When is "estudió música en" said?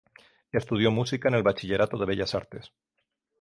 0.51-1.35